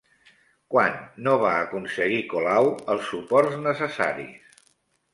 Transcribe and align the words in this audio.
Quan 0.75 0.97
no 1.27 1.35
va 1.43 1.51
aconseguir 1.67 2.19
Colau 2.33 2.73
els 2.97 3.07
suports 3.13 3.63
necessaris? 3.71 4.63